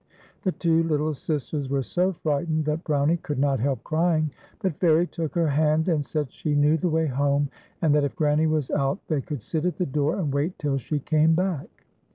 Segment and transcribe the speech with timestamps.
[0.41, 5.05] The two little sisters were so frightened, that 13rownie could not help crying; but Fairie
[5.05, 7.49] took her hand, and said she knew the way home,
[7.83, 10.79] and that if Granny was out they could sit at the door and wait till
[10.79, 11.85] she came back.